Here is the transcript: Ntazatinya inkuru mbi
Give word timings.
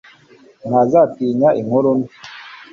Ntazatinya 0.67 1.49
inkuru 1.59 1.89
mbi 1.97 2.07